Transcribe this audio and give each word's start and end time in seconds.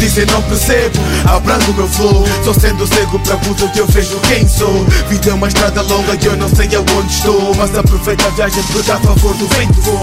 dizem 0.00 0.26
não 0.26 0.42
percebo. 0.42 0.98
Abrando 1.26 1.70
o 1.70 1.74
meu 1.74 1.88
flow 1.88 2.24
Só 2.44 2.54
sendo 2.54 2.86
cego 2.86 3.18
perguntam 3.20 3.68
que 3.68 3.78
eu 3.78 3.86
vejo 3.86 4.18
quem 4.26 4.48
sou. 4.48 4.84
Vida 5.08 5.30
é 5.30 5.34
uma 5.34 5.48
estrada 5.48 5.82
longa 5.82 6.18
e 6.20 6.26
eu 6.26 6.36
não 6.36 6.48
sei 6.48 6.68
aonde 6.74 7.12
estou. 7.12 7.54
Mas 7.54 7.76
aproveita 7.76 8.26
a 8.26 8.30
viagem 8.30 8.62
porque 8.72 8.90
a 8.90 8.98
favor 8.98 9.34
do 9.34 9.46
vento 9.48 9.80
vou. 9.82 10.00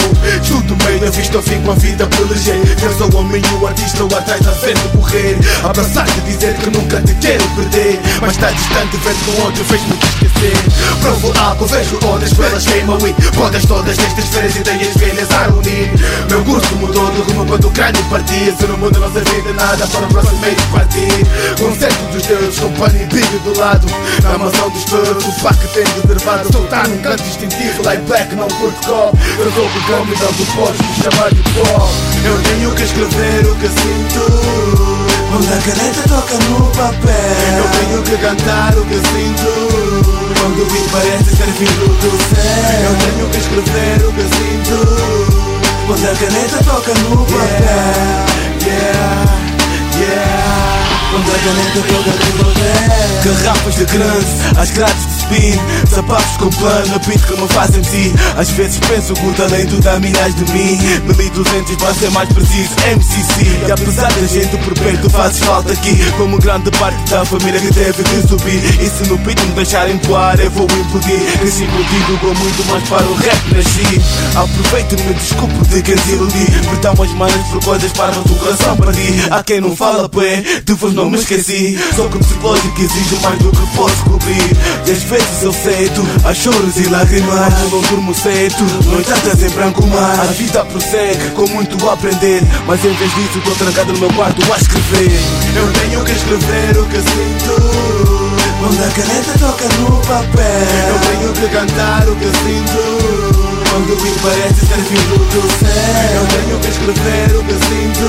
Tudo 0.48 0.78
meio 0.86 1.00
da 1.00 1.10
vista 1.10 1.36
eu 1.36 1.44
fico 1.44 1.72
a 1.72 1.76
vida 1.76 2.08
pelejar 2.08 2.56
Eu 2.84 2.98
sou 2.98 3.10
o 3.12 3.18
homem 3.18 3.42
o 3.60 3.68
artista 3.68 4.04
ou 4.04 4.18
atrás 4.18 4.42
da 4.42 4.52
frente 4.52 4.80
morrer 4.96 5.38
Abraçar-te 5.64 6.22
dizer 6.22 6.54
que 6.56 6.70
nunca 6.70 7.02
te 7.02 7.14
quero 7.16 7.44
perder. 7.56 8.00
Mas 8.22 8.32
está 8.32 8.52
distante 8.52 8.98
ver 8.98 9.16
com 9.26 9.48
onde 9.48 9.64
fez-me 9.64 9.94
esquecer. 9.94 10.58
Provo 11.02 11.34
algo, 11.40 11.66
vejo 11.66 12.00
ondas 12.06 12.34
pelas 12.34 12.66
queimam 12.66 12.98
e 13.08 13.14
Podas 13.32 13.66
todas 13.66 13.98
nestas 13.98 14.26
férias 14.26 14.56
ideias 14.56 14.94
velhas 14.96 15.32
a 15.32 15.48
unir. 15.54 15.90
Meu 16.30 16.44
curso 16.44 16.76
mudou 16.76 17.12
de 17.12 17.22
rumo 17.22 17.46
quando 17.46 17.68
o 17.68 17.72
crânio 17.72 18.04
partia. 18.06 18.56
Se 18.56 18.68
não 18.68 18.78
muda 18.78 18.98
a 18.98 19.02
nossa 19.02 19.20
vida 19.20 19.54
nada 19.54 19.87
para 19.90 20.06
o 20.06 20.10
próximo 20.10 20.40
meio 20.40 20.56
partir 20.72 21.28
Concerto 21.60 22.04
dos 22.12 22.26
deuses 22.26 22.60
com 22.60 22.72
pano 22.74 23.02
e 23.02 23.06
brilho 23.06 23.40
do 23.40 23.58
lado. 23.60 23.88
Na 24.24 24.38
mansão 24.38 24.70
dos 24.70 24.84
todos, 24.86 25.26
o 25.26 25.32
pá 25.42 25.54
que 25.54 25.68
tem 25.74 25.84
reservado 26.02 26.52
Soltar 26.52 26.88
num 26.88 26.98
canto 27.00 27.24
distintivo, 27.24 27.84
like 27.84 28.02
black 28.04 28.36
não 28.36 28.48
curto 28.48 28.88
cop. 28.88 29.18
Eu 29.40 29.52
sou 29.52 29.66
o 29.66 29.84
câmbio 29.88 30.16
dando 30.18 30.56
podes 30.56 30.82
me 30.82 31.04
chamar 31.04 31.30
de 31.34 31.42
pop 31.44 31.90
Eu 32.26 32.42
tenho 32.44 32.72
que 32.76 32.84
escrever 32.84 33.46
o 33.46 33.56
que 33.56 33.68
sinto. 33.68 34.78
Quando 35.30 35.54
a 35.54 35.58
caneta 35.58 36.02
toca 36.08 36.34
no 36.46 36.66
papel 36.72 37.58
Eu 37.58 37.70
tenho 37.80 38.04
que 38.04 38.18
cantar 38.18 38.78
o 38.78 38.86
que 38.86 38.96
sinto. 38.96 39.98
Quando 40.40 40.62
o 40.62 40.66
beat 40.66 40.90
parece 40.92 41.36
ser 41.36 41.52
vindo 41.58 41.88
do 42.00 42.08
Eu 42.08 42.20
céu 42.20 42.92
tenho 43.00 43.30
que 43.30 43.38
escrever 43.38 44.08
o 44.08 44.14
que 44.14 44.22
sinto. 44.22 44.78
Quando 45.88 46.06
a 46.06 46.16
caneta 46.16 46.64
toca 46.64 46.94
no 46.94 47.26
papel. 47.26 47.38
Yeah, 47.38 48.27
Quando 51.48 51.62
a 51.62 51.66
caneta 51.66 51.82
toca 51.82 51.94
no 51.94 52.04
papel 52.04 53.24
Garrafas 53.24 53.76
de 53.76 53.86
grande, 53.86 54.26
as 54.58 54.72
grades 54.72 55.08
de 55.08 55.17
spin 55.28 55.58
com 56.38 56.50
plano, 56.50 57.00
beat 57.06 57.26
que 57.26 57.42
me 57.42 57.48
fazem 57.50 57.82
ti. 57.82 58.14
Às 58.38 58.50
vezes 58.52 58.80
penso 58.80 59.14
que 59.14 59.26
o 59.26 59.34
talento 59.34 59.80
dá 59.82 60.00
milhares 60.00 60.36
de 60.36 60.44
mim 60.54 60.78
1200 61.18 61.76
para 61.76 61.94
ser 61.94 62.12
mais 62.12 62.32
preciso, 62.32 62.76
MCC 62.86 63.68
E 63.68 63.72
apesar 63.72 64.12
da 64.12 64.28
gente 64.28 64.56
por 64.58 64.74
perto 64.74 65.10
fazes 65.10 65.40
falta 65.40 65.74
aqui. 65.74 65.98
Como 66.18 66.38
grande 66.38 66.72
parte 66.72 66.98
da 67.10 67.26
família 67.26 67.60
que 67.60 67.74
teve 67.74 68.04
que 68.04 68.28
subir. 68.28 68.64
E 68.82 68.90
se 68.90 69.10
no 69.10 69.18
beat 69.18 69.40
me 69.42 69.52
deixarem 69.54 69.98
voar 70.04 70.40
eu 70.40 70.52
vou 70.52 70.66
impedir. 70.66 71.38
Cresci 71.40 71.66
contigo 71.66 72.18
com 72.20 72.34
muito 72.34 72.66
mais 72.68 72.84
para 72.88 73.04
o 73.04 73.16
rap 73.16 73.56
nasci. 73.56 74.02
Aproveito-me, 74.36 75.14
desculpo 75.14 75.66
de 75.68 75.82
quem 75.82 75.96
te 75.96 76.12
iludi 76.12 76.46
Perdão 76.70 77.04
as 77.04 77.12
manas 77.14 77.48
por 77.48 77.64
coisas 77.64 77.92
para 77.94 78.20
o 78.20 78.36
coração 78.36 78.78
perdi 78.78 79.28
Há 79.32 79.44
quem 79.44 79.62
não 79.62 79.76
fala 79.76 80.08
bem, 80.08 80.44
de 80.64 80.74
vos 80.74 80.94
não 80.94 81.10
me 81.10 81.18
esqueci. 81.18 81.78
Sou 81.96 82.10
que 82.10 82.20
psicológico 82.20 82.82
exijo 82.82 83.18
mais 83.22 83.40
do 83.40 83.52
que 83.52 83.76
posso 83.76 84.04
cobrir. 84.04 84.58
E 84.86 84.92
às 84.92 85.04
vezes 85.04 85.17
eu 85.42 85.54
cedo, 85.54 86.08
há 86.24 86.34
choros 86.34 86.78
e 86.78 86.90
lágrimas. 86.90 87.54
Eu 87.62 87.70
não 87.70 87.82
durmo 87.82 88.14
cedo, 88.14 88.66
noitadas 88.86 89.42
em 89.44 89.50
branco 89.50 89.86
mar 89.88 90.20
A 90.20 90.26
vida 90.26 90.66
prossegue, 90.66 91.32
com 91.32 91.48
muito 91.48 91.90
a 91.90 91.94
aprender. 91.94 92.42
Mas 92.66 92.84
em 92.84 92.94
vez 92.94 93.14
disso 93.16 93.38
estou 93.38 93.56
trancado 93.56 93.94
no 93.94 94.00
meu 94.00 94.14
quarto 94.14 94.42
a 94.54 94.58
escrever. 94.58 95.12
Eu 95.56 95.72
tenho 95.74 96.04
que 96.04 96.12
escrever 96.12 96.78
o 96.78 96.86
que 96.86 96.98
sinto. 96.98 98.08
Quando 98.60 98.84
a 98.84 98.90
caneta 98.90 99.40
toca 99.40 99.66
no 99.80 99.88
Eu 99.88 100.02
papel 100.02 101.00
tenho 101.10 101.34
que 101.34 101.48
cantar 101.50 102.08
o 102.10 102.16
que 102.16 102.26
sinto. 102.26 103.28
Quando 103.70 103.94
o 103.94 103.96
beat 104.02 104.20
parece 104.22 104.66
ser 104.66 104.82
vindo 104.90 105.18
do 105.18 105.38
Eu 105.38 105.50
céu 105.50 106.26
tenho 106.30 106.60
que 106.60 106.70
escrever 106.70 107.36
o 107.36 107.44
que 107.44 107.54
sinto. 107.54 108.08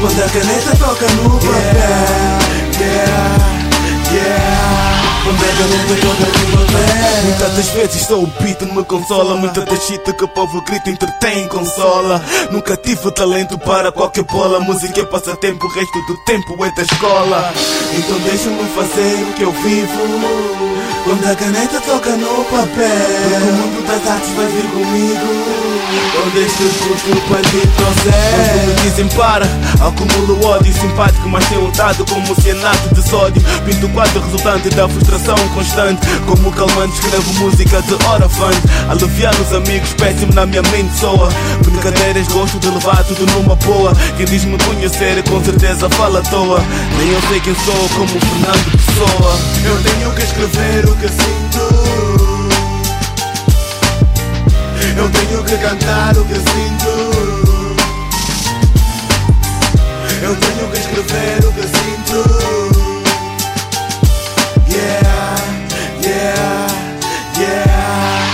Quando 0.00 0.22
a 0.22 0.28
caneta 0.28 0.76
toca 0.76 1.06
no 1.16 1.30
papel 1.38 1.59
Muitas 7.24 7.54
das 7.54 7.68
vezes 7.70 8.02
sou 8.06 8.24
o 8.24 8.26
beat 8.42 8.62
me 8.62 8.84
consola. 8.84 9.36
Muita 9.36 9.64
da 9.64 9.76
shit 9.76 10.12
que 10.12 10.24
o 10.24 10.28
povo 10.28 10.62
grita 10.62 10.90
entretém 10.90 11.46
consola. 11.48 12.22
Nunca 12.50 12.76
tive 12.76 13.10
talento 13.10 13.58
para 13.58 13.92
qualquer 13.92 14.24
bola. 14.24 14.60
Música 14.60 15.00
é 15.00 15.04
passatempo, 15.04 15.66
o 15.66 15.70
resto 15.70 16.06
do 16.06 16.16
tempo 16.24 16.64
é 16.64 16.70
da 16.74 16.82
escola. 16.82 17.52
Então 17.98 18.18
deixa-me 18.20 18.64
fazer 18.74 19.22
o 19.22 19.32
que 19.34 19.42
eu 19.42 19.52
vivo 19.52 20.79
Quando 21.04 21.26
a 21.26 21.34
caneta 21.34 21.80
toca 21.80 22.10
no 22.10 22.26
Porque 22.44 22.54
o 22.54 22.58
papel 22.58 23.40
mundo 23.56 23.86
das 23.86 24.06
artes 24.06 24.30
vai 24.36 24.46
vir 24.46 24.64
comigo. 24.70 25.70
Quando 26.12 26.38
este 26.38 26.64
puto 26.64 27.20
para 27.28 27.42
ti 27.42 27.62
Quando 27.76 28.66
me 28.66 28.74
dizem 28.82 29.08
para, 29.08 29.46
acumulo 29.80 30.46
ódio 30.46 30.72
simpático 30.72 31.28
Mas 31.28 31.44
tenho 31.48 31.66
um 31.66 31.70
dado 31.72 32.04
como 32.04 32.40
cianato 32.40 32.94
de 32.94 33.08
sódio. 33.08 33.42
Pinto 33.64 33.86
o 33.86 33.88
quadro 33.90 34.20
resultante 34.20 34.68
da 34.70 34.88
frustração 34.88 35.36
constante. 35.54 36.06
Como 36.26 36.52
calmante 36.52 36.94
escrevo 36.94 37.32
música 37.34 37.82
de 37.82 37.94
orafante 37.94 38.60
Aliviar 38.88 39.34
os 39.40 39.52
amigos, 39.52 39.92
péssimo 39.94 40.32
na 40.34 40.46
minha 40.46 40.62
mente 40.62 40.98
soa. 40.98 41.28
Brincadeiras, 41.64 42.28
gosto 42.28 42.58
de 42.58 42.68
levar 42.68 43.02
tudo 43.04 43.26
numa 43.32 43.56
boa. 43.56 43.92
Quem 44.16 44.26
diz 44.26 44.44
me 44.44 44.58
conhecer 44.58 45.22
com 45.28 45.42
certeza 45.42 45.88
fala 45.90 46.20
à 46.20 46.22
toa. 46.22 46.62
Nem 46.98 47.08
eu 47.08 47.20
sei 47.28 47.40
quem 47.40 47.54
sou 47.54 47.88
como 47.96 48.08
Fernando 48.08 48.70
Pessoa. 48.72 49.38
Eu 49.64 49.82
tenho 49.82 50.12
que 50.12 50.22
escrever 50.22 50.89
que 51.00 51.08
sinto. 51.08 51.64
Eu 54.98 55.08
tenho 55.08 55.42
que 55.44 55.56
cantar 55.56 56.14
o 56.14 56.24
que 56.26 56.34
sinto. 56.34 56.90
Eu 60.22 60.36
tenho 60.36 60.70
que 60.70 60.78
escrever 60.78 61.38
o 61.46 61.52
que 61.52 61.62
sinto. 61.62 62.22
Yeah, 64.68 65.36
yeah, 66.02 66.66
yeah. 67.38 68.26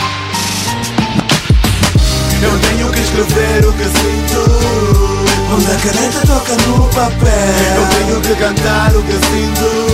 Eu 2.43 2.59
tenho 2.59 2.91
que 2.91 3.01
escrever 3.01 3.65
o 3.65 3.73
que 3.75 3.85
sinto. 3.85 4.43
Quando 5.49 5.71
a 5.71 5.77
caneta 5.77 6.27
toca 6.27 6.57
no 6.67 6.75
Eu 6.75 6.91
papel 6.91 7.87
tenho 7.91 8.21
que 8.23 8.35
cantar 8.35 8.97
o 8.97 9.03
que 9.05 9.13
sinto 9.13 9.86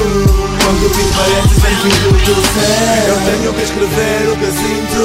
parece 1.22 1.54
ser 1.60 1.74
vindo 1.82 2.10
do 2.24 2.30
Eu 2.30 2.42
céu 2.42 3.16
tenho 3.24 3.54
que 3.54 3.62
escrever 3.62 4.28
o 4.28 4.36
que 4.36 4.46
sinto. 4.46 5.02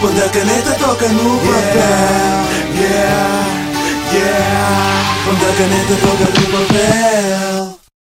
Quando 0.00 0.24
a 0.24 0.28
caneta 0.28 0.72
toca 0.72 1.08
no 1.08 1.38
papel. 1.38 2.42
Yeah, 2.74 3.46
yeah. 4.12 5.02
Quando 5.24 5.42
a 5.48 5.52
caneta 5.52 5.94
toca 6.00 6.24
no 6.40 6.46
papel 6.58 7.51